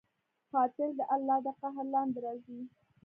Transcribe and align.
قاتل 0.53 0.89
د 0.99 1.01
الله 1.15 1.37
د 1.45 1.47
قهر 1.59 1.85
لاندې 1.93 2.19
راځي 2.25 2.59